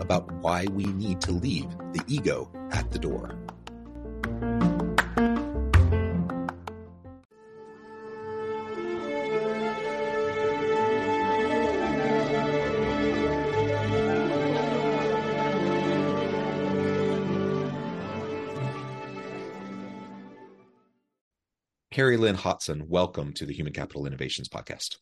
[0.00, 3.38] about why we need to leave the ego at the door.
[21.98, 24.98] Carrie Lynn Hotson, welcome to the Human Capital Innovations Podcast.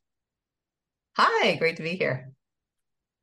[1.15, 2.33] Hi, great to be here.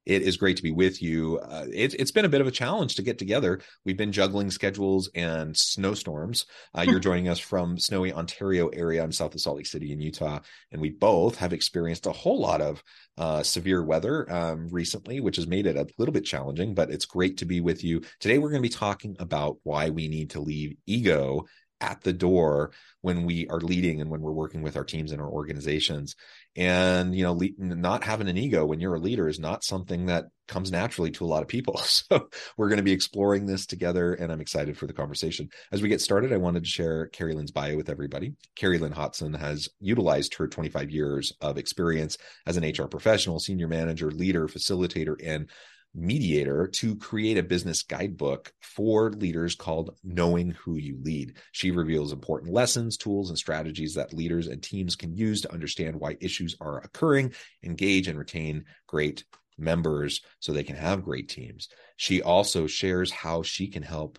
[0.06, 1.40] It is great to be with you.
[1.40, 3.62] Uh, it, has been a bit of a challenge to get together.
[3.86, 6.46] We've been juggling schedules and snowstorms.
[6.78, 9.02] Uh, you're joining us from snowy Ontario area.
[9.02, 10.40] I'm south of Salt Lake City in Utah,
[10.72, 12.84] and we both have experienced a whole lot of
[13.18, 16.74] uh, severe weather um, recently, which has made it a little bit challenging.
[16.74, 18.40] But it's great to be with you today.
[18.40, 21.46] We're going to be talking about why we need to leave ego
[21.84, 25.22] at the door when we are leading and when we're working with our teams and
[25.22, 26.16] our organizations
[26.56, 30.06] and you know le- not having an ego when you're a leader is not something
[30.06, 31.82] that comes naturally to a lot of people.
[32.10, 32.28] So
[32.58, 35.50] we're going to be exploring this together and i'm excited for the conversation.
[35.72, 38.34] As we get started i wanted to share carrie lynn's bio with everybody.
[38.56, 43.68] Carrie lynn hotson has utilized her 25 years of experience as an hr professional senior
[43.68, 45.50] manager leader facilitator and
[45.96, 51.38] mediator to create a business guidebook for leaders called Knowing Who You Lead.
[51.52, 55.96] She reveals important lessons, tools, and strategies that leaders and teams can use to understand
[55.96, 57.34] why issues are occurring,
[57.64, 59.24] engage, and retain great
[59.58, 61.70] members so they can have great teams.
[61.96, 64.18] She also shares how she can help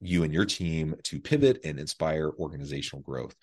[0.00, 3.34] you and your team to pivot and inspire organizational growth.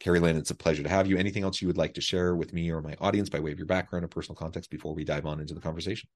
[0.00, 1.16] Carrie Lynn, it's a pleasure to have you.
[1.16, 3.58] Anything else you would like to share with me or my audience by way of
[3.58, 6.08] your background or personal context before we dive on into the conversation?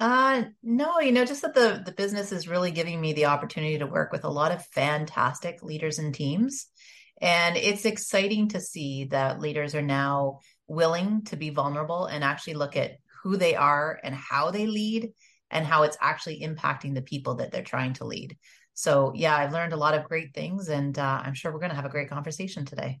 [0.00, 3.78] Uh no, you know, just that the the business is really giving me the opportunity
[3.78, 6.66] to work with a lot of fantastic leaders and teams.
[7.20, 10.38] And it's exciting to see that leaders are now
[10.68, 15.10] willing to be vulnerable and actually look at who they are and how they lead
[15.50, 18.36] and how it's actually impacting the people that they're trying to lead.
[18.74, 21.70] So, yeah, I've learned a lot of great things and uh, I'm sure we're going
[21.70, 23.00] to have a great conversation today.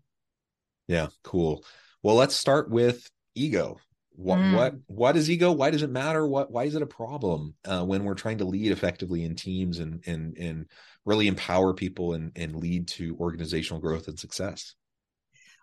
[0.88, 1.64] Yeah, cool.
[2.02, 3.78] Well, let's start with ego
[4.18, 4.52] what mm.
[4.52, 5.52] what what is ego?
[5.52, 6.26] Why does it matter?
[6.26, 9.78] What why is it a problem uh, when we're trying to lead effectively in teams
[9.78, 10.66] and and and
[11.04, 14.74] really empower people and and lead to organizational growth and success?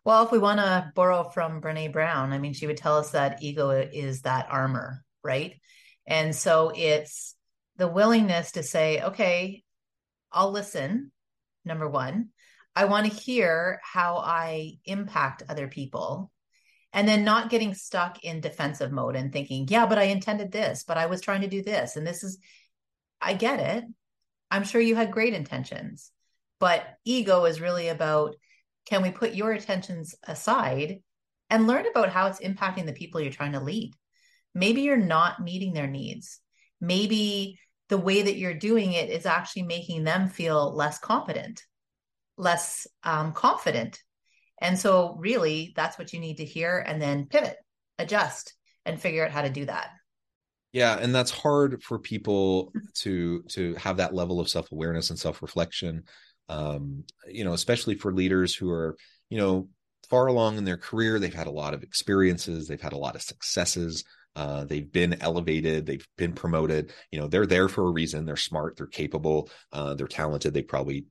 [0.05, 3.11] Well if we want to borrow from brene brown i mean she would tell us
[3.11, 5.55] that ego is that armor right?
[6.07, 7.35] And so it's
[7.75, 9.63] the willingness to say okay
[10.31, 11.11] i'll listen
[11.65, 12.29] number one.
[12.73, 16.31] I want to hear how i impact other people
[16.95, 20.85] and then not getting stuck in defensive mode and thinking, yeah, but I intended this,
[20.87, 21.97] but I was trying to do this.
[21.97, 22.39] And this is,
[23.21, 23.83] I get it.
[24.49, 26.09] I'm sure you had great intentions,
[26.57, 28.35] but ego is really about
[28.85, 30.99] can we put your intentions aside
[31.49, 33.93] and learn about how it's impacting the people you're trying to lead?
[34.53, 36.39] Maybe you're not meeting their needs.
[36.79, 41.61] Maybe the way that you're doing it is actually making them feel less competent,
[42.37, 43.99] less um, confident
[44.59, 47.57] and so, really, that's what you need to hear and then pivot,
[47.99, 48.53] adjust,
[48.85, 49.89] and figure out how to do that.
[50.71, 55.19] Yeah, and that's hard for people to to have that level of self awareness and
[55.19, 56.03] self reflection.
[56.49, 58.97] Um, you know, especially for leaders who are
[59.29, 59.69] you know
[60.09, 63.15] far along in their career, they've had a lot of experiences, they've had a lot
[63.15, 64.03] of successes.
[64.35, 66.91] Uh, they've been elevated, they've been promoted.
[67.09, 68.25] You know, they're there for a reason.
[68.25, 70.53] They're smart, they're capable, uh, they're talented.
[70.53, 71.05] They probably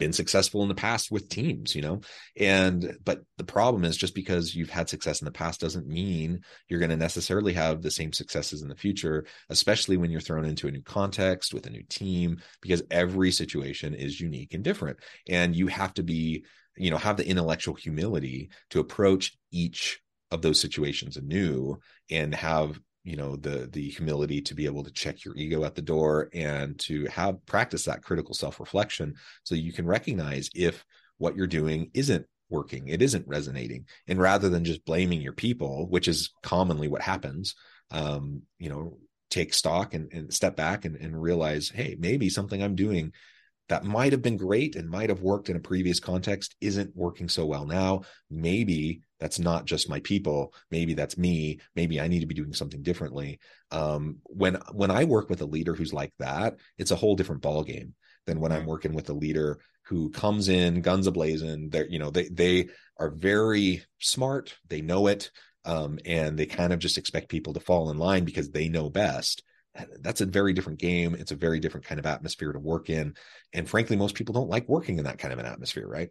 [0.00, 2.00] been successful in the past with teams you know?
[2.36, 6.40] And but the problem is just because you've had success in the past doesn't mean
[6.68, 10.44] you're going to necessarily have the same successes in the future especially when you're thrown
[10.44, 14.98] into a new context with a new team because every situation is unique and different.
[15.28, 16.44] And you have to be
[16.76, 20.00] you know have the intellectual humility to approach each
[20.30, 21.78] of those situations anew
[22.10, 25.74] and have you know the the humility to be able to check your ego at
[25.74, 30.84] the door and to have practice that critical self-reflection so you can recognize if
[31.18, 33.86] what you're doing isn't working it isn't resonating.
[34.08, 37.54] And rather than just blaming your people which is commonly what happens
[37.90, 38.98] um you know
[39.30, 43.12] take stock and, and step back and, and realize hey maybe something i'm doing
[43.70, 47.28] that might have been great and might have worked in a previous context isn't working
[47.28, 48.02] so well now.
[48.28, 50.52] Maybe that's not just my people.
[50.72, 51.60] Maybe that's me.
[51.76, 53.38] Maybe i need to be doing something differently.
[53.70, 57.42] Um, when when i work with a leader who's like that it's a whole different
[57.42, 57.92] ballgame
[58.26, 58.70] than when i'm mm-hmm.
[58.70, 61.70] working with a leader who comes in guns ablazing.
[61.70, 62.68] They're you know they they
[62.98, 64.56] are very smart.
[64.68, 65.30] They know it
[65.64, 68.90] um, and they kind of just expect people to fall in line because they know
[68.90, 69.42] best
[70.00, 71.14] that's a very different game.
[71.14, 73.14] It's a very different kind of atmosphere to work in.
[73.52, 76.10] And frankly, most people don't like working in that kind of an atmosphere, right?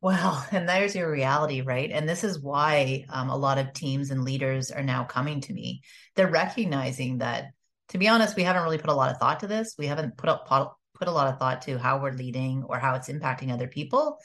[0.00, 1.90] Well, and there's your reality, right?
[1.90, 5.52] And this is why um, a lot of teams and leaders are now coming to
[5.52, 5.82] me.
[6.14, 7.52] They're recognizing that,
[7.90, 9.74] to be honest, we haven't really put a lot of thought to this.
[9.78, 10.46] We haven't put up
[10.94, 14.18] put a lot of thought to how we're leading or how it's impacting other people.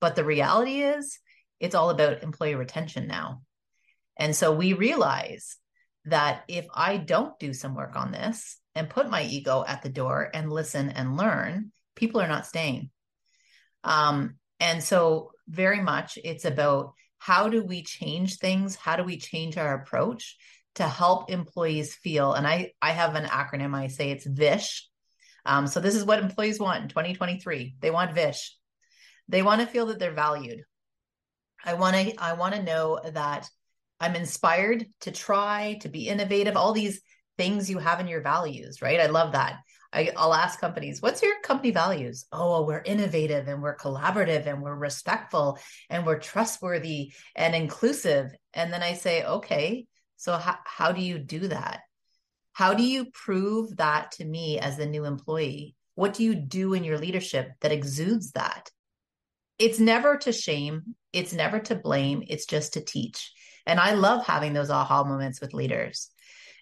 [0.00, 1.18] But the reality is,
[1.58, 3.42] it's all about employee retention now.
[4.16, 5.56] And so we realize
[6.06, 9.88] that if I don't do some work on this and put my ego at the
[9.88, 12.90] door and listen and learn, people are not staying.
[13.84, 18.76] Um, and so, very much, it's about how do we change things?
[18.76, 20.36] How do we change our approach
[20.76, 22.32] to help employees feel?
[22.32, 23.74] And I, I have an acronym.
[23.74, 24.88] I say it's VISH.
[25.44, 27.76] Um, so this is what employees want in 2023.
[27.80, 28.56] They want VISH.
[29.28, 30.62] They want to feel that they're valued.
[31.64, 32.14] I want to.
[32.18, 33.48] I want to know that
[34.02, 37.00] I'm inspired to try, to be innovative, all these
[37.38, 39.00] things you have in your values, right?
[39.00, 39.60] I love that.
[39.92, 42.24] I, will ask companies, what's your company values?
[42.32, 45.58] Oh, we're innovative and we're collaborative and we're respectful
[45.88, 48.32] and we're trustworthy and inclusive.
[48.54, 51.80] And then I say, okay, so how, how do you do that?
[52.54, 55.76] How do you prove that to me as the new employee?
[55.94, 58.70] What do you do in your leadership that exudes that?
[59.58, 63.32] It's never to shame, it's never to blame, it's just to teach.
[63.66, 66.10] And I love having those aha moments with leaders.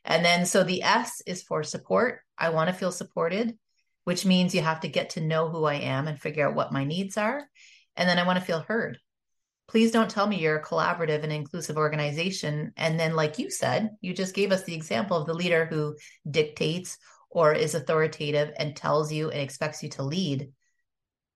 [0.05, 2.20] And then, so the S is for support.
[2.38, 3.58] I want to feel supported,
[4.05, 6.73] which means you have to get to know who I am and figure out what
[6.73, 7.47] my needs are.
[7.97, 8.99] And then I want to feel heard.
[9.69, 12.73] Please don't tell me you're a collaborative and inclusive organization.
[12.76, 15.97] And then, like you said, you just gave us the example of the leader who
[16.29, 16.99] dictates
[17.31, 20.49] or is authoritative and tells you and expects you to lead.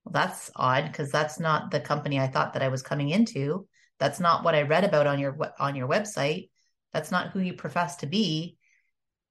[0.05, 3.69] Well, that's odd because that's not the company I thought that I was coming into.
[3.99, 6.51] That's not what I read about on your on your website.
[6.93, 8.57] That's not who you profess to be.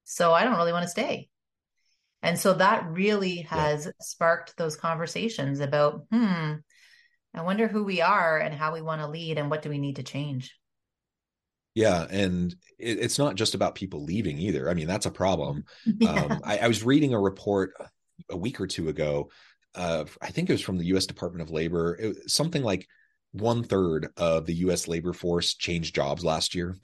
[0.04, 1.28] So I don't really want to stay.
[2.22, 3.92] And so that really has yeah.
[4.00, 6.54] sparked those conversations about, hmm,
[7.34, 9.78] I wonder who we are and how we want to lead and what do we
[9.78, 10.54] need to change.
[11.74, 14.70] Yeah, and it, it's not just about people leaving either.
[14.70, 15.64] I mean, that's a problem.
[15.98, 16.10] Yeah.
[16.10, 17.74] Um, I, I, was reading a report
[18.30, 19.30] a week or two ago.
[19.74, 21.06] Uh, I think it was from the U.S.
[21.06, 21.96] Department of Labor.
[21.96, 22.88] It, something like
[23.34, 26.76] one third of the US labor force changed jobs last year.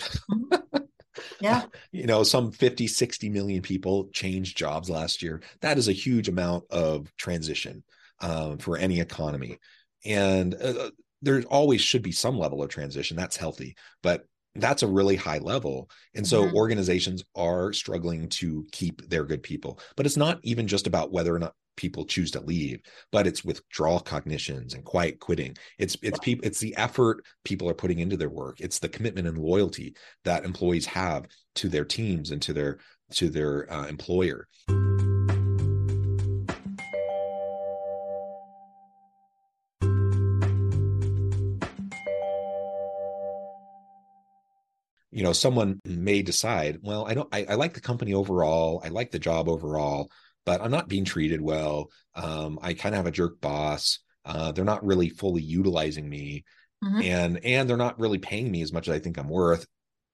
[1.40, 1.62] yeah.
[1.92, 5.42] You know, some 50, 60 million people changed jobs last year.
[5.60, 7.82] That is a huge amount of transition
[8.20, 9.58] um, for any economy.
[10.04, 10.90] And uh,
[11.22, 13.16] there always should be some level of transition.
[13.16, 13.76] That's healthy.
[14.02, 15.90] But that's a really high level.
[16.14, 16.56] And so mm-hmm.
[16.56, 19.78] organizations are struggling to keep their good people.
[19.96, 23.42] But it's not even just about whether or not people choose to leave but it's
[23.42, 28.18] withdrawal cognitions and quiet quitting it's it's people it's the effort people are putting into
[28.18, 32.52] their work it's the commitment and loyalty that employees have to their teams and to
[32.52, 32.78] their
[33.12, 34.46] to their uh, employer
[45.10, 48.88] you know someone may decide well i don't I, I, like the company overall i
[48.88, 50.10] like the job overall
[50.46, 51.90] but I'm not being treated well.
[52.14, 54.00] Um, I kind of have a jerk boss.
[54.24, 56.44] Uh, they're not really fully utilizing me,
[56.84, 57.02] mm-hmm.
[57.02, 59.66] and and they're not really paying me as much as I think I'm worth.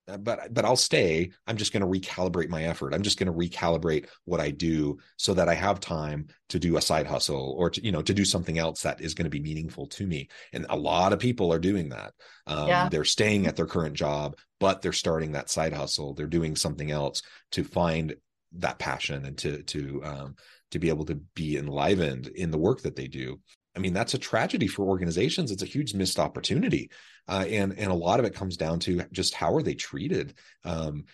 [0.09, 1.31] Uh, but but I'll stay.
[1.47, 2.95] I'm just going to recalibrate my effort.
[2.95, 6.77] I'm just going to recalibrate what I do so that I have time to do
[6.77, 9.31] a side hustle or to you know to do something else that is going to
[9.31, 10.29] be meaningful to me.
[10.53, 12.13] And a lot of people are doing that.
[12.47, 12.89] Um, yeah.
[12.89, 16.15] They're staying at their current job, but they're starting that side hustle.
[16.15, 17.23] They're doing something else
[17.53, 18.15] to find
[18.53, 20.37] that passion and to to um,
[20.71, 23.41] to be able to be enlivened in the work that they do.
[23.77, 25.51] I mean, that's a tragedy for organizations.
[25.51, 26.91] It's a huge missed opportunity.
[27.29, 30.35] Uh, and, and a lot of it comes down to just how are they treated?
[30.65, 31.05] Um,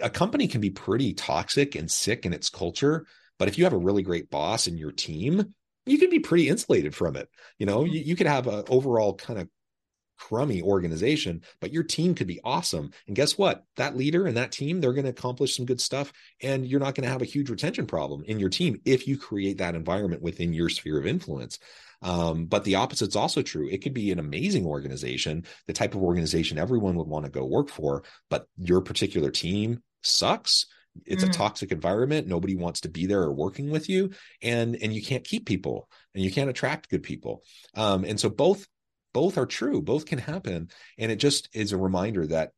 [0.00, 3.06] a company can be pretty toxic and sick in its culture,
[3.38, 6.48] but if you have a really great boss in your team, you can be pretty
[6.48, 7.28] insulated from it.
[7.58, 9.48] You know, you, you could have an overall kind of
[10.28, 12.92] crummy organization, but your team could be awesome.
[13.06, 13.64] And guess what?
[13.76, 16.12] That leader and that team, they're going to accomplish some good stuff.
[16.40, 19.18] And you're not going to have a huge retention problem in your team if you
[19.18, 21.58] create that environment within your sphere of influence.
[22.02, 23.68] Um, but the opposite's also true.
[23.68, 27.44] It could be an amazing organization, the type of organization everyone would want to go
[27.44, 30.66] work for, but your particular team sucks
[31.06, 31.30] it's mm.
[31.30, 34.10] a toxic environment nobody wants to be there or working with you
[34.42, 37.42] and and you can't keep people and you can't attract good people
[37.76, 38.66] um, and so both
[39.12, 40.68] both are true both can happen.
[40.98, 42.50] And it just is a reminder that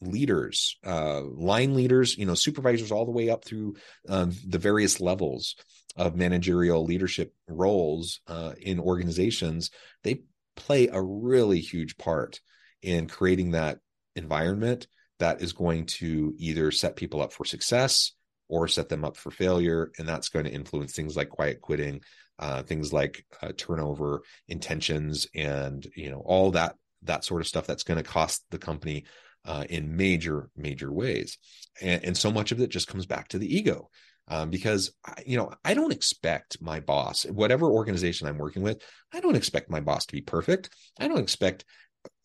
[0.00, 3.76] leaders uh, line leaders you know supervisors all the way up through
[4.08, 5.56] um, the various levels
[5.96, 9.70] of managerial leadership roles uh, in organizations
[10.02, 10.22] they
[10.56, 12.40] play a really huge part
[12.82, 13.78] in creating that
[14.16, 14.86] environment
[15.18, 18.12] that is going to either set people up for success
[18.48, 19.92] or set them up for failure.
[19.98, 22.00] And that's going to influence things like quiet quitting
[22.40, 27.66] uh, things like uh, turnover intentions and you know all that that sort of stuff
[27.66, 29.04] that's going to cost the company
[29.44, 31.38] uh, in major major ways.
[31.80, 33.88] And, and, so much of it just comes back to the ego
[34.28, 34.92] um, because
[35.24, 38.82] you know i don't expect my boss whatever organization i'm working with
[39.14, 40.70] i don't expect my boss to be perfect.
[40.98, 41.64] I don't expect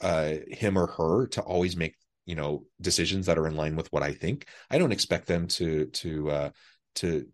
[0.01, 1.95] uh, him or her to always make
[2.25, 4.47] you know decisions that are in line with what i think.
[4.69, 6.49] I don't expect them to to uh,
[6.95, 7.27] to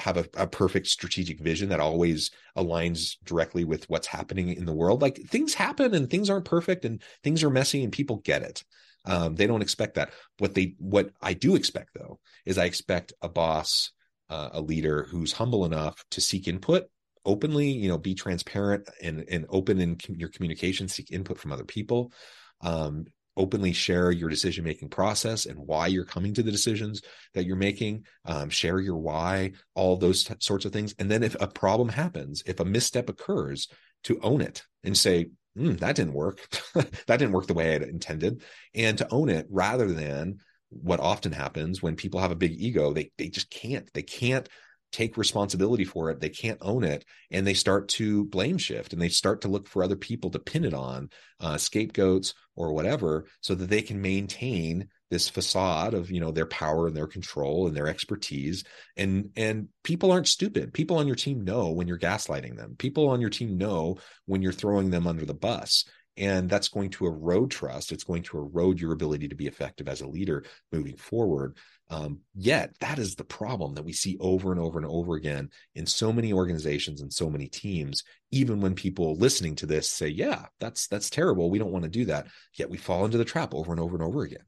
[0.00, 4.72] have a, a, perfect strategic vision that always aligns directly with what's happening in the
[4.72, 5.02] world.
[5.02, 8.64] Like things happen and things aren't perfect and things are messy and people get it.
[9.04, 10.12] Um, they don't expect that.
[10.38, 13.92] What they what I do expect though is I expect a boss,
[14.28, 16.84] uh, a leader who's humble enough to seek input
[17.24, 17.70] openly.
[17.70, 21.64] You know, be transparent and and open in com- your communication, seek input from other
[21.64, 22.12] people.
[22.60, 27.02] Um, openly share your decision making process and why you're coming to the decisions
[27.34, 30.94] that you're making um, share your why all those t- sorts of things.
[30.98, 33.68] And then if a problem happens if a misstep occurs
[34.04, 36.40] to own it and say mm, that didn't work.
[37.06, 38.42] That didn't work the way i intended.
[38.74, 40.38] And to own it rather than
[40.70, 44.48] what often happens when people have a big ego they they just can't they can't
[44.92, 46.20] take responsibility for it.
[46.20, 47.04] They can't own it.
[47.30, 50.38] And they start to blame shift and they start to look for other people to
[50.38, 56.10] pin it on, uh, scapegoats or whatever, so that they can maintain this facade of
[56.10, 58.64] you know their power and their control and their expertise.
[58.96, 60.72] And and people aren't stupid.
[60.72, 62.76] People on your team know when you're gaslighting them.
[62.78, 65.84] People on your team know when you're throwing them under the bus.
[66.16, 67.92] And that's going to erode trust.
[67.92, 71.56] It's going to erode your ability to be effective as a leader moving forward
[71.90, 75.50] um, yet that is the problem that we see over and over and over again
[75.74, 78.04] in so many organizations and so many teams.
[78.30, 81.50] Even when people listening to this say, "Yeah, that's that's terrible.
[81.50, 83.96] We don't want to do that," yet we fall into the trap over and over
[83.96, 84.44] and over again.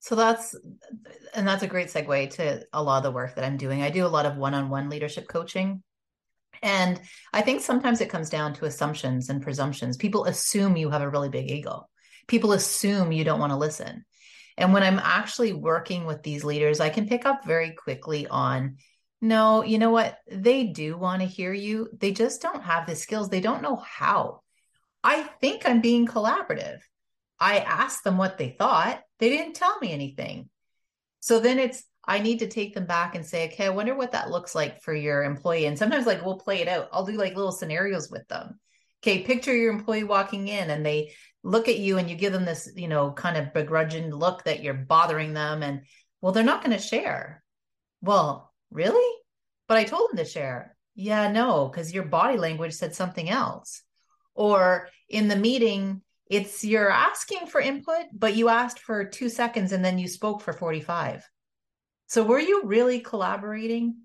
[0.00, 0.54] So that's
[1.34, 3.82] and that's a great segue to a lot of the work that I'm doing.
[3.82, 5.82] I do a lot of one-on-one leadership coaching.
[6.62, 7.00] And
[7.32, 9.96] I think sometimes it comes down to assumptions and presumptions.
[9.96, 11.88] People assume you have a really big ego.
[12.28, 14.04] People assume you don't want to listen.
[14.56, 18.76] And when I'm actually working with these leaders, I can pick up very quickly on
[19.20, 20.18] no, you know what?
[20.30, 21.88] They do want to hear you.
[21.98, 23.28] They just don't have the skills.
[23.28, 24.42] They don't know how.
[25.02, 26.80] I think I'm being collaborative.
[27.40, 29.00] I asked them what they thought.
[29.18, 30.50] They didn't tell me anything.
[31.20, 34.12] So then it's, I need to take them back and say, okay, I wonder what
[34.12, 35.66] that looks like for your employee.
[35.66, 36.88] And sometimes, like, we'll play it out.
[36.92, 38.60] I'll do like little scenarios with them.
[39.06, 41.12] Okay, picture your employee walking in and they
[41.44, 44.64] look at you and you give them this, you know, kind of begrudging look that
[44.64, 45.62] you're bothering them.
[45.62, 45.82] And
[46.20, 47.44] well, they're not going to share.
[48.00, 49.16] Well, really?
[49.68, 50.76] But I told them to share.
[50.96, 53.80] Yeah, no, because your body language said something else.
[54.34, 59.70] Or in the meeting, it's you're asking for input, but you asked for two seconds
[59.70, 61.24] and then you spoke for 45.
[62.08, 63.98] So were you really collaborating?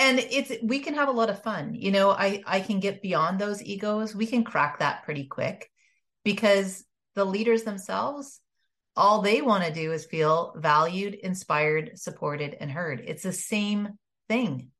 [0.00, 1.74] And it's we can have a lot of fun.
[1.74, 4.16] You know, I I can get beyond those egos.
[4.16, 5.70] We can crack that pretty quick
[6.24, 8.40] because the leaders themselves
[8.96, 13.02] all they want to do is feel valued, inspired, supported, and heard.
[13.06, 13.90] It's the same
[14.28, 14.70] thing.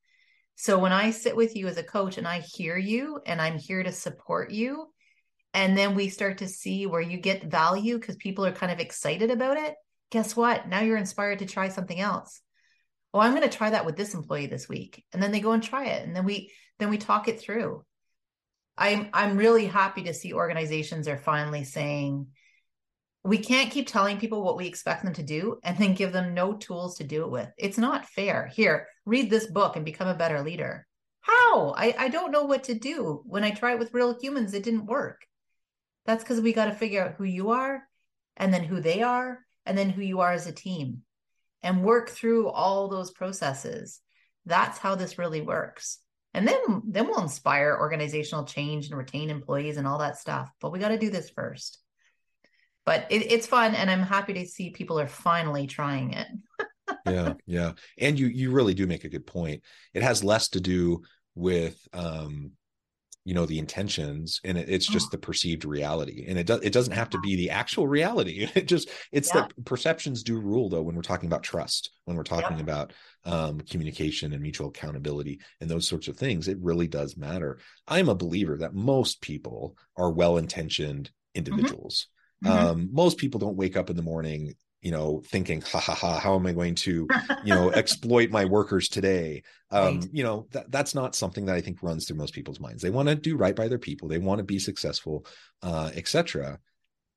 [0.56, 3.58] So when I sit with you as a coach and I hear you and I'm
[3.58, 4.88] here to support you,
[5.54, 8.78] and then we start to see where you get value because people are kind of
[8.78, 9.74] excited about it,
[10.10, 10.68] guess what?
[10.68, 12.42] Now you're inspired to try something else.
[13.12, 15.05] Oh, I'm going to try that with this employee this week.
[15.12, 16.07] And then they go and try it.
[16.07, 17.85] And then we then we talk it through.
[18.79, 22.29] I'm I'm really happy to see organizations are finally saying
[23.23, 26.33] we can't keep telling people what we expect them to do and then give them
[26.33, 27.49] no tools to do it with.
[27.59, 28.47] It's not fair.
[28.47, 30.87] Here, read this book and become a better leader.
[31.21, 31.75] how?
[31.76, 33.23] I, I don't know what to do.
[33.26, 35.26] When I try it with real humans, it didn't work.
[36.07, 37.83] That's because we got to figure out who you are
[38.37, 41.02] and then who they are and then who you are as a team
[41.62, 44.00] and work through all those processes.
[44.47, 45.99] That's how this really works.
[46.33, 50.50] And then then we'll inspire organizational change and retain employees and all that stuff.
[50.61, 51.79] But we got to do this first.
[52.87, 56.29] But it, it's fun and I'm happy to see people are finally trying it.
[57.07, 57.73] yeah, yeah.
[57.99, 59.62] And you you really do make a good point.
[59.93, 61.02] It has less to do
[61.35, 62.52] with um
[63.30, 65.10] you know the intentions and it, it's just oh.
[65.12, 68.66] the perceived reality and it does it doesn't have to be the actual reality it
[68.66, 69.46] just it's yeah.
[69.56, 72.62] the perceptions do rule though when we're talking about trust when we're talking yeah.
[72.64, 72.92] about
[73.25, 78.08] um, communication and mutual accountability and those sorts of things it really does matter i'm
[78.08, 81.38] a believer that most people are well-intentioned mm-hmm.
[81.38, 82.08] individuals
[82.44, 82.66] mm-hmm.
[82.66, 86.18] um, most people don't wake up in the morning you know thinking ha ha ha
[86.18, 87.06] how am i going to
[87.44, 90.08] you know exploit my workers today um right.
[90.12, 92.90] you know that, that's not something that i think runs through most people's minds they
[92.90, 95.26] want to do right by their people they want to be successful
[95.62, 96.58] uh etc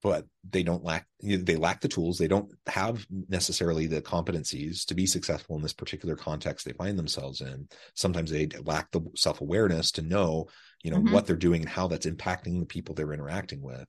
[0.01, 4.93] but they don't lack they lack the tools they don't have necessarily the competencies to
[4.93, 9.91] be successful in this particular context they find themselves in sometimes they lack the self-awareness
[9.91, 10.45] to know
[10.83, 11.13] you know mm-hmm.
[11.13, 13.87] what they're doing and how that's impacting the people they're interacting with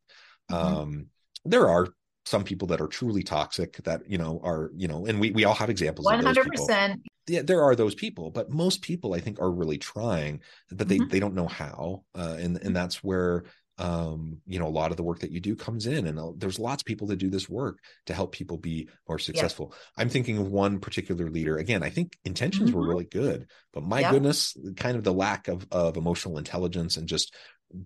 [0.51, 0.55] mm-hmm.
[0.55, 1.07] um
[1.45, 1.89] there are
[2.25, 5.45] some people that are truly toxic that you know are you know and we we
[5.45, 9.51] all have examples 100% yeah there are those people but most people i think are
[9.51, 10.41] really trying
[10.71, 11.09] but they mm-hmm.
[11.09, 13.45] they don't know how uh, and and that's where
[13.79, 16.31] um you know a lot of the work that you do comes in and uh,
[16.37, 20.03] there's lots of people that do this work to help people be more successful yeah.
[20.03, 22.79] i'm thinking of one particular leader again i think intentions mm-hmm.
[22.79, 24.13] were really good but my yeah.
[24.13, 27.35] goodness kind of the lack of of emotional intelligence and just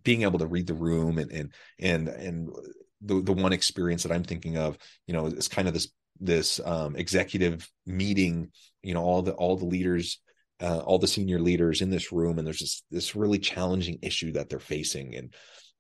[0.03, 2.51] being able to read the room and and and and
[3.01, 5.89] the the one experience that I'm thinking of, you know, is kind of this
[6.21, 8.51] this um, executive meeting.
[8.83, 10.21] You know, all the all the leaders,
[10.61, 14.33] uh, all the senior leaders in this room, and there's this this really challenging issue
[14.33, 15.35] that they're facing, and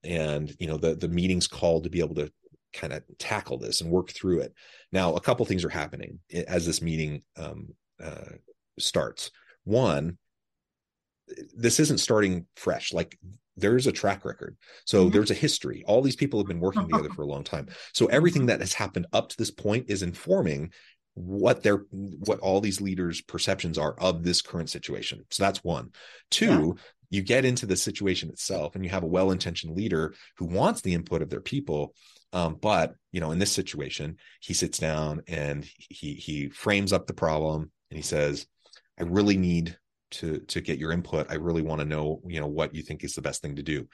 [0.04, 2.30] and you know the the meeting's called to be able to
[2.72, 4.54] kind of tackle this and work through it.
[4.92, 7.68] Now, a couple things are happening as this meeting um,
[8.02, 8.37] uh,
[8.78, 9.30] starts.
[9.64, 10.18] One,
[11.56, 12.92] this isn't starting fresh.
[12.92, 13.18] Like
[13.58, 14.56] there's a track record.
[14.84, 15.12] So mm-hmm.
[15.12, 15.84] there's a history.
[15.86, 17.68] All these people have been working together for a long time.
[17.92, 20.72] So everything that has happened up to this point is informing
[21.18, 25.90] what their what all these leaders perceptions are of this current situation so that's one
[26.30, 26.83] two yeah.
[27.11, 30.94] you get into the situation itself and you have a well-intentioned leader who wants the
[30.94, 31.92] input of their people
[32.33, 37.09] um, but you know in this situation he sits down and he he frames up
[37.09, 38.46] the problem and he says
[38.98, 39.76] i really need
[40.12, 41.31] to to get your input.
[41.31, 43.62] I really want to know, you know, what you think is the best thing to
[43.62, 43.88] do.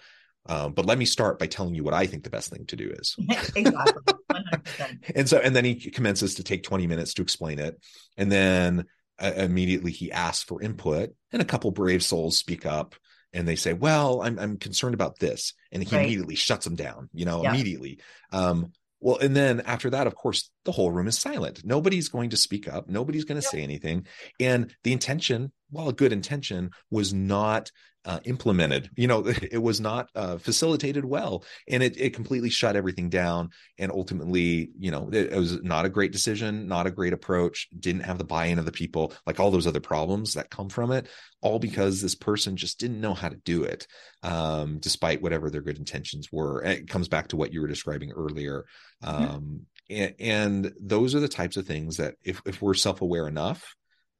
[0.46, 2.76] Um, but let me start by telling you what I think the best thing to
[2.76, 3.16] do is.
[3.56, 4.14] exactly.
[5.14, 7.80] and so, and then he commences to take 20 minutes to explain it.
[8.18, 8.84] And then
[9.18, 12.94] uh, immediately he asks for input, and a couple brave souls speak up
[13.32, 15.54] and they say, Well, I'm, I'm concerned about this.
[15.72, 16.04] And he right.
[16.04, 17.52] immediately shuts them down, you know, yeah.
[17.52, 18.00] immediately.
[18.32, 18.72] Um,
[19.04, 21.60] well, and then after that, of course, the whole room is silent.
[21.62, 22.88] Nobody's going to speak up.
[22.88, 23.52] Nobody's going to yep.
[23.52, 24.06] say anything.
[24.40, 27.70] And the intention, while a good intention, was not
[28.04, 28.90] uh, implemented.
[28.96, 33.50] You know, it was not uh, facilitated well, and it it completely shut everything down.
[33.78, 37.68] And ultimately, you know, it, it, was not a great decision, not a great approach.
[37.78, 40.92] Didn't have the buy-in of the people, like all those other problems that come from
[40.92, 41.08] it.
[41.40, 43.86] All because this person just didn't know how to do it,
[44.22, 46.60] um, despite whatever their good intentions were.
[46.60, 48.64] And it comes back to what you were describing earlier.
[49.02, 53.74] Um, and, and those are the types of things that, if if we're self-aware enough,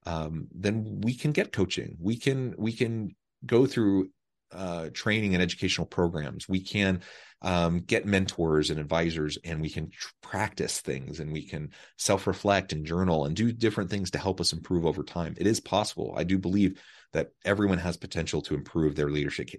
[0.07, 1.97] um, then we can get coaching.
[1.99, 3.15] We can we can
[3.47, 4.11] go through
[4.53, 6.49] uh, training and educational programs.
[6.49, 7.03] We can
[7.43, 12.73] um, get mentors and advisors, and we can tr- practice things, and we can self-reflect
[12.73, 15.35] and journal and do different things to help us improve over time.
[15.37, 16.15] It is possible.
[16.17, 16.81] I do believe
[17.13, 19.51] that everyone has potential to improve their leadership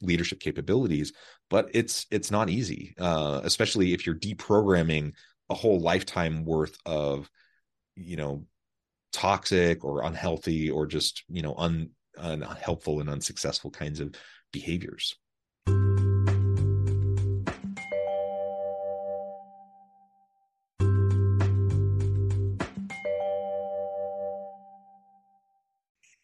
[0.00, 1.12] leadership capabilities,
[1.50, 5.12] but it's it's not easy, uh, especially if you're deprogramming
[5.50, 7.28] a whole lifetime worth of,
[7.94, 8.46] you know,
[9.12, 14.14] toxic or unhealthy or just you know un unhelpful and unsuccessful kinds of
[14.52, 15.16] behaviors.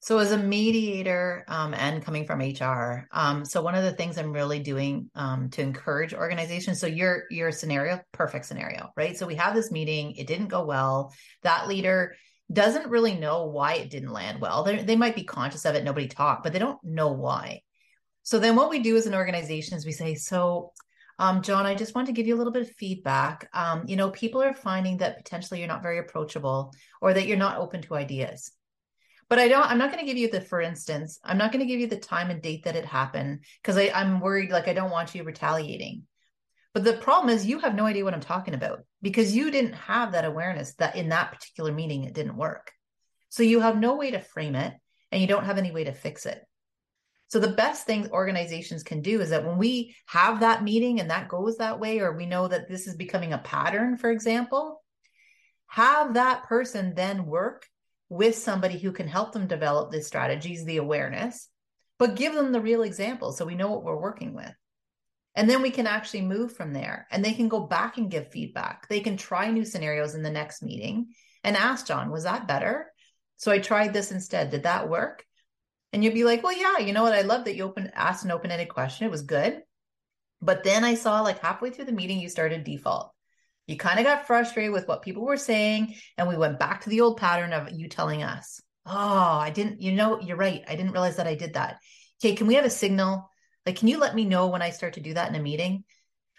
[0.02, 4.18] So, as a mediator um, and coming from HR, um, so one of the things
[4.18, 6.80] I'm really doing um, to encourage organizations.
[6.80, 9.16] So, your your scenario, perfect scenario, right?
[9.16, 10.16] So, we have this meeting.
[10.16, 11.14] It didn't go well.
[11.42, 12.16] That leader
[12.52, 14.64] doesn't really know why it didn't land well.
[14.64, 17.62] They're, they might be conscious of it, nobody talked, but they don't know why.
[18.22, 20.72] So then what we do as an organization is we say, so
[21.18, 23.48] um, John, I just want to give you a little bit of feedback.
[23.52, 27.36] Um, you know, people are finding that potentially you're not very approachable or that you're
[27.36, 28.50] not open to ideas.
[29.30, 31.60] but I don't, I'm not going to give you the, for instance, I'm not going
[31.60, 34.72] to give you the time and date that it happened because I'm worried, like, I
[34.72, 36.02] don't want you retaliating.
[36.72, 39.72] But the problem is you have no idea what I'm talking about because you didn't
[39.72, 42.70] have that awareness that in that particular meeting it didn't work.
[43.28, 44.74] So you have no way to frame it
[45.10, 46.44] and you don't have any way to fix it.
[47.28, 51.10] So the best thing organizations can do is that when we have that meeting and
[51.10, 54.82] that goes that way, or we know that this is becoming a pattern, for example,
[55.68, 57.66] have that person then work
[58.08, 61.48] with somebody who can help them develop the strategies, the awareness,
[62.00, 64.52] but give them the real example so we know what we're working with.
[65.36, 68.30] And then we can actually move from there and they can go back and give
[68.30, 68.88] feedback.
[68.88, 71.08] They can try new scenarios in the next meeting
[71.44, 72.92] and ask John, was that better?
[73.36, 74.50] So I tried this instead.
[74.50, 75.24] Did that work?
[75.92, 77.14] And you'd be like, well, yeah, you know what?
[77.14, 79.06] I love that you open asked an open-ended question.
[79.06, 79.62] It was good.
[80.42, 83.12] But then I saw like halfway through the meeting, you started default.
[83.66, 85.94] You kind of got frustrated with what people were saying.
[86.18, 89.80] And we went back to the old pattern of you telling us, oh, I didn't,
[89.80, 90.62] you know, you're right.
[90.66, 91.78] I didn't realize that I did that.
[92.22, 93.29] Okay, can we have a signal?
[93.70, 95.84] Like, can you let me know when I start to do that in a meeting?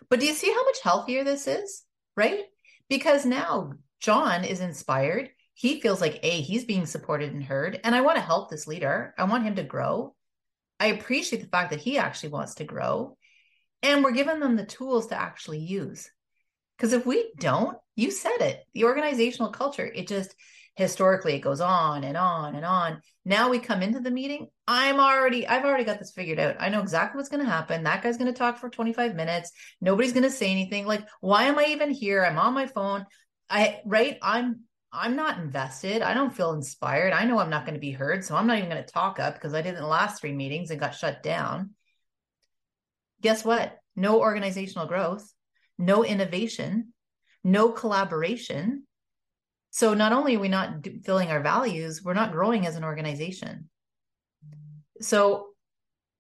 [0.09, 1.83] But do you see how much healthier this is?
[2.17, 2.41] Right?
[2.89, 7.93] Because now John is inspired he feels like a he's being supported and heard and
[7.93, 10.15] i want to help this leader i want him to grow
[10.79, 13.15] i appreciate the fact that he actually wants to grow
[13.83, 16.09] and we're giving them the tools to actually use
[16.77, 20.33] because if we don't you said it the organizational culture it just
[20.75, 24.99] historically it goes on and on and on now we come into the meeting i'm
[24.99, 28.01] already i've already got this figured out i know exactly what's going to happen that
[28.01, 31.59] guy's going to talk for 25 minutes nobody's going to say anything like why am
[31.59, 33.05] i even here i'm on my phone
[33.49, 34.61] i right i'm
[34.93, 36.01] I'm not invested.
[36.01, 37.13] I don't feel inspired.
[37.13, 38.25] I know I'm not going to be heard.
[38.25, 40.33] So I'm not even going to talk up because I did in the last three
[40.33, 41.71] meetings and got shut down.
[43.21, 43.77] Guess what?
[43.95, 45.31] No organizational growth,
[45.77, 46.93] no innovation,
[47.43, 48.85] no collaboration.
[49.71, 53.69] So not only are we not filling our values, we're not growing as an organization.
[54.99, 55.47] So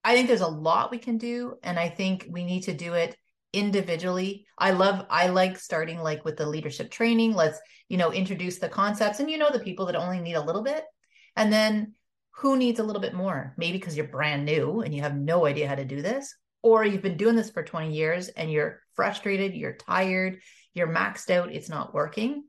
[0.03, 1.55] I think there's a lot we can do.
[1.61, 3.15] And I think we need to do it
[3.53, 7.59] individually i love i like starting like with the leadership training let's
[7.89, 10.63] you know introduce the concepts and you know the people that only need a little
[10.63, 10.85] bit
[11.35, 11.93] and then
[12.35, 15.45] who needs a little bit more maybe because you're brand new and you have no
[15.45, 16.33] idea how to do this
[16.63, 20.39] or you've been doing this for 20 years and you're frustrated you're tired
[20.73, 22.45] you're maxed out it's not working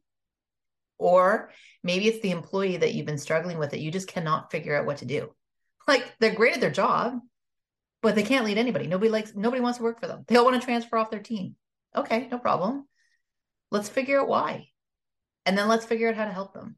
[1.02, 1.50] or
[1.82, 4.86] maybe it's the employee that you've been struggling with that you just cannot figure out
[4.86, 5.30] what to do
[5.86, 7.18] like they're great at their job
[8.02, 8.88] but they can't lead anybody.
[8.88, 10.24] Nobody likes nobody wants to work for them.
[10.26, 11.54] They all want to transfer off their team.
[11.96, 12.86] Okay, no problem.
[13.70, 14.68] Let's figure out why.
[15.46, 16.76] And then let's figure out how to help them.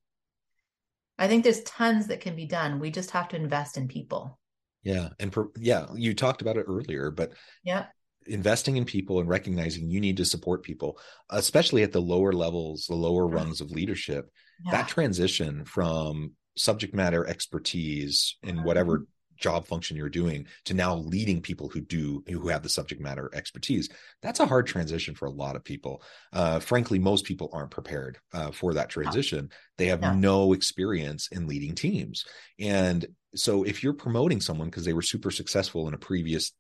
[1.19, 2.79] I think there's tons that can be done.
[2.79, 4.39] We just have to invest in people.
[4.83, 5.11] Yeah.
[5.19, 7.33] And per, yeah, you talked about it earlier, but
[7.63, 7.87] yeah.
[8.27, 10.99] Investing in people and recognizing you need to support people,
[11.31, 14.31] especially at the lower levels, the lower rungs of leadership,
[14.65, 14.73] yeah.
[14.73, 19.05] that transition from subject matter expertise in whatever mm-hmm.
[19.37, 23.31] job function you're doing to now leading people who do who have the subject matter
[23.35, 23.89] expertise
[24.23, 26.03] that's a hard transition for a lot of people.
[26.33, 29.51] Uh, frankly most people aren't prepared uh, for that transition.
[29.79, 30.15] They have yeah.
[30.15, 32.25] no experience in leading teams.
[32.59, 36.53] And so if you're promoting someone because they were super successful in a previous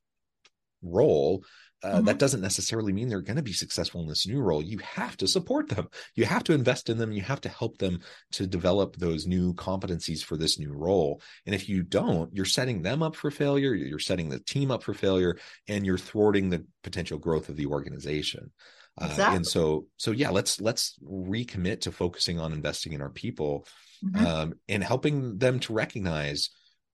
[0.84, 1.44] role
[1.84, 2.06] uh, mm-hmm.
[2.06, 4.62] that doesn't necessarily mean they're going to be successful in this new role.
[4.62, 5.88] You have to support them.
[6.14, 7.12] You have to invest in them.
[7.12, 8.00] You have to help them
[8.32, 11.20] to develop those new competencies for this new role.
[11.44, 13.74] And if you don't, you're setting them up for failure.
[13.74, 15.36] You're setting the team up for failure,
[15.68, 18.50] and you're thwarting the potential growth of the organization.
[18.98, 19.24] Exactly.
[19.24, 23.66] Uh, and so, so yeah, let's let's recommit to focusing on investing in our people
[24.02, 24.24] mm-hmm.
[24.24, 26.48] um, and helping them to recognize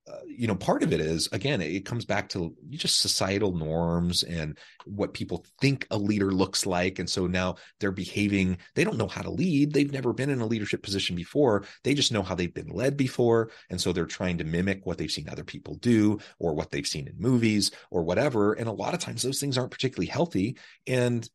[0.08, 4.22] uh, you know part of it is again it comes back to just societal norms
[4.22, 6.98] and what people think a leader looks like.
[6.98, 9.72] And so now they're behaving they don't know how to lead.
[9.72, 11.64] They've never been in a leadership position before.
[11.84, 13.50] They just know how they've been led before.
[13.68, 16.86] And so they're trying to mimic what they've seen other people do or what they've
[16.86, 18.54] seen in movies or whatever.
[18.54, 21.28] And a lot of times those things aren't particularly healthy and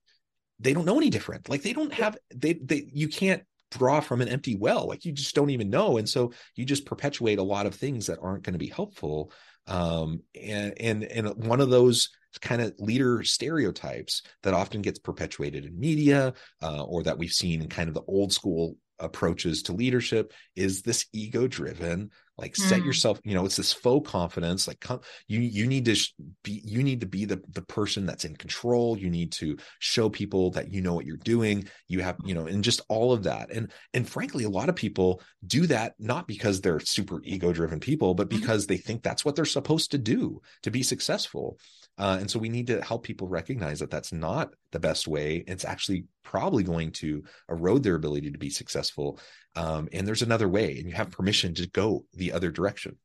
[0.60, 1.50] they don't know any different.
[1.50, 5.12] Like they don't have they they you can't draw from an empty well like you
[5.12, 8.44] just don't even know and so you just perpetuate a lot of things that aren't
[8.44, 9.32] going to be helpful
[9.68, 12.10] um, and and and one of those
[12.42, 17.62] kind of leader stereotypes that often gets perpetuated in media uh, or that we've seen
[17.62, 22.68] in kind of the old school approaches to leadership is this ego driven like mm.
[22.68, 25.96] set yourself you know it's this faux confidence like come, you you need to
[26.44, 30.10] be you need to be the the person that's in control you need to show
[30.10, 33.24] people that you know what you're doing you have you know and just all of
[33.24, 37.52] that and and frankly a lot of people do that not because they're super ego
[37.52, 38.40] driven people but mm-hmm.
[38.40, 38.74] because mm-hmm.
[38.74, 41.58] they think that's what they're supposed to do to be successful
[41.98, 45.44] Uh, and so we need to help people recognize that that's not the best way.
[45.48, 49.20] It's actually probably going to erode their ability to be successful.
[49.56, 52.98] Um, and there's another way, and you have permission to go the other direction.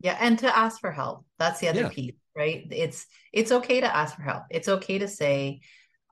[0.00, 1.24] Yeah, and to ask for help.
[1.38, 1.88] That's the other yeah.
[1.88, 2.66] piece, right?
[2.70, 4.44] It's it's okay to ask for help.
[4.50, 5.60] It's okay to say,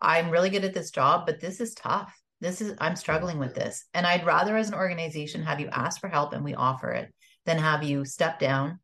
[0.01, 2.13] I'm really good at this job, but this is tough.
[2.41, 3.85] This is I'm struggling with this.
[3.93, 7.13] And I'd rather as an organization have you ask for help and we offer it
[7.47, 8.79] than have you step down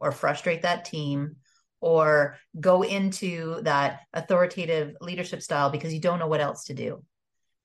[0.00, 1.36] or frustrate that team
[1.82, 7.04] or go into that authoritative leadership style because you don't know what else to do.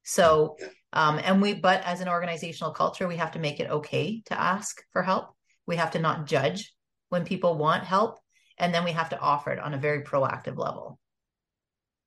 [0.04, 0.58] So,
[0.92, 4.40] um, and we, but as an organizational culture, we have to make it okay to
[4.40, 5.36] ask for help.
[5.68, 6.74] We have to not judge
[7.10, 8.20] when people want help.
[8.58, 11.00] And then we have to offer it on a very proactive level.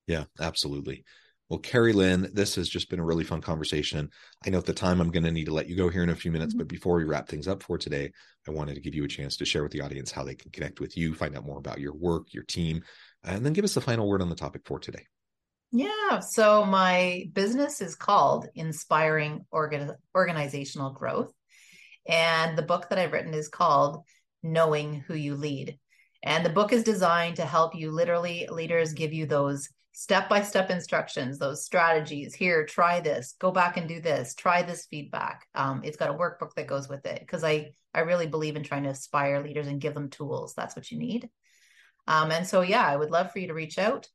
[0.05, 1.05] Yeah, absolutely.
[1.51, 4.09] Well, Carrie Lynn, this has just been a really fun conversation.
[4.45, 6.07] I know at the time I'm going to need to let you go here in
[6.07, 6.59] a few minutes, mm-hmm.
[6.59, 8.09] but before we wrap things up for today,
[8.47, 10.49] I wanted to give you a chance to share with the audience how they can
[10.51, 12.83] connect with you, find out more about your work, your team,
[13.25, 15.03] and then give us the final word on the topic for today.
[15.73, 16.21] Yeah.
[16.21, 21.33] So my business is called Inspiring Organ- Organizational Growth.
[22.07, 24.05] And the book that I've written is called
[24.41, 25.77] Knowing Who You Lead.
[26.23, 30.41] And the book is designed to help you literally, leaders give you those step by
[30.41, 32.33] step instructions, those strategies.
[32.33, 35.47] Here, try this, go back and do this, try this feedback.
[35.53, 38.63] Um, it's got a workbook that goes with it because I, I really believe in
[38.63, 40.53] trying to inspire leaders and give them tools.
[40.55, 41.29] That's what you need.
[42.07, 44.07] Um, and so, yeah, I would love for you to reach out.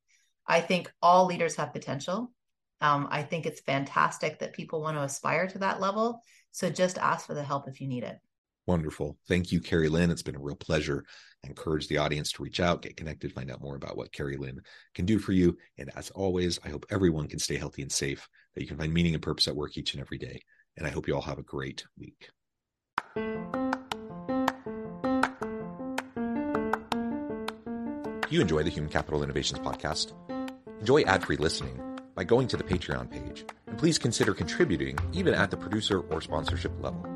[0.47, 2.33] I think all leaders have potential.
[2.81, 6.23] Um, I think it's fantastic that people want to aspire to that level.
[6.53, 8.19] So just ask for the help if you need it.
[8.67, 9.17] Wonderful.
[9.29, 10.11] Thank you, Carrie Lynn.
[10.11, 11.05] It's been a real pleasure.
[11.45, 14.37] I encourage the audience to reach out, get connected, find out more about what Carrie
[14.37, 14.61] Lynn
[14.95, 15.57] can do for you.
[15.79, 18.93] And as always, I hope everyone can stay healthy and safe, that you can find
[18.93, 20.43] meaning and purpose at work each and every day.
[20.77, 22.31] And I hope you all have a great week.
[28.29, 30.13] Do you enjoy the Human Capital Innovations podcast?
[30.81, 31.81] Enjoy ad free listening
[32.17, 33.45] by going to the Patreon page.
[33.69, 37.16] And please consider contributing even at the producer or sponsorship level.